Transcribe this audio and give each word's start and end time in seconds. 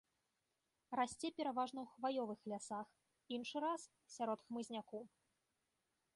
Расце 0.99 1.27
пераважна 1.41 1.79
ў 1.83 1.87
хваёвых 1.97 2.39
лясах, 2.55 2.87
іншы 3.39 3.57
раз 3.67 3.81
сярод 4.17 4.39
хмызняку. 4.49 4.99